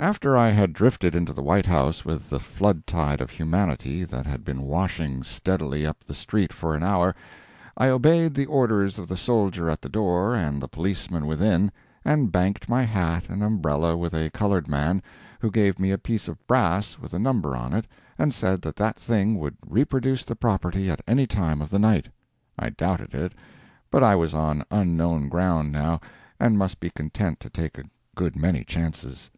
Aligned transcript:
After 0.00 0.36
I 0.36 0.48
had 0.48 0.72
drifted 0.72 1.14
into 1.14 1.32
the 1.32 1.44
White 1.44 1.66
House 1.66 2.04
with 2.04 2.28
the 2.28 2.40
flood 2.40 2.84
tide 2.88 3.20
of 3.20 3.30
humanity 3.30 4.02
that 4.04 4.26
had 4.26 4.42
been 4.44 4.62
washing 4.62 5.22
steadily 5.22 5.86
up 5.86 6.02
the 6.02 6.14
street 6.16 6.52
for 6.52 6.74
an 6.74 6.82
hour, 6.82 7.14
I 7.76 7.86
obeyed 7.88 8.34
the 8.34 8.46
orders 8.46 8.98
of 8.98 9.06
the 9.06 9.16
soldier 9.16 9.70
at 9.70 9.80
the 9.80 9.88
door 9.88 10.34
and 10.34 10.60
the 10.60 10.66
policeman 10.66 11.28
within, 11.28 11.70
and 12.04 12.32
banked 12.32 12.68
my 12.68 12.82
hat 12.82 13.28
and 13.28 13.44
umbrella 13.44 13.96
with 13.96 14.12
a 14.12 14.30
colored 14.30 14.66
man, 14.66 15.00
who 15.38 15.52
gave 15.52 15.78
me 15.78 15.92
a 15.92 15.98
piece 15.98 16.26
of 16.26 16.44
brass 16.48 16.98
with 16.98 17.14
a 17.14 17.18
number 17.20 17.54
on 17.54 17.72
it 17.72 17.86
and 18.18 18.34
said 18.34 18.62
that 18.62 18.74
that 18.74 18.96
thing 18.98 19.38
would 19.38 19.56
reproduce 19.64 20.24
the 20.24 20.34
property 20.34 20.90
at 20.90 21.00
any 21.06 21.28
time 21.28 21.62
of 21.62 21.70
the 21.70 21.78
night. 21.78 22.08
I 22.58 22.70
doubted 22.70 23.14
it, 23.14 23.30
but 23.92 24.02
I 24.02 24.16
was 24.16 24.34
on 24.34 24.64
unknown 24.72 25.28
ground 25.28 25.70
now, 25.70 26.00
and 26.40 26.58
must 26.58 26.80
be 26.80 26.90
content 26.90 27.38
to 27.38 27.48
take 27.48 27.78
a 27.78 27.84
good 28.16 28.34
many 28.34 28.64
chances. 28.64 29.30